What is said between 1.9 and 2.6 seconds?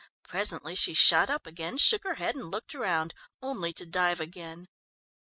her head and